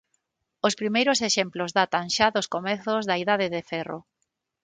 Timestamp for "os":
0.67-0.77